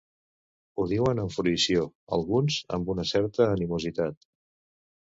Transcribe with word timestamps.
Ho 0.77 0.85
diuen 0.93 1.21
amb 1.25 1.35
fruïció, 1.35 1.85
alguns 2.19 2.59
amb 2.79 2.91
una 2.97 3.09
certa 3.13 3.51
animositat. 3.53 4.33